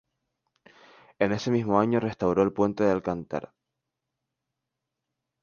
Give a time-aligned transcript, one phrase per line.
[1.19, 3.53] En ese mismo año restauró el puente de Alcántara.